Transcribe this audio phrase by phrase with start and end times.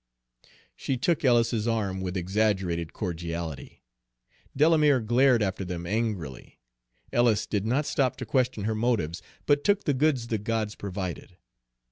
[0.75, 3.83] She took Ellis's arm with exaggerated cordiality.
[4.57, 6.59] Delamere glared after them angrily.
[7.13, 11.37] Ellis did not stop to question her motives, but took the goods the gods provided.